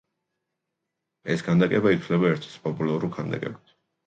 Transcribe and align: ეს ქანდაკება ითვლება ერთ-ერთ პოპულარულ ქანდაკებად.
ეს 1.33 1.45
ქანდაკება 1.49 1.93
ითვლება 1.97 2.33
ერთ-ერთ 2.33 2.57
პოპულარულ 2.65 3.15
ქანდაკებად. 3.21 3.77